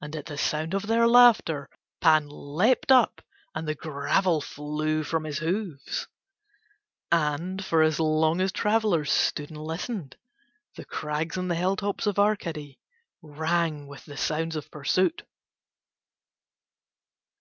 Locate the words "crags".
10.84-11.36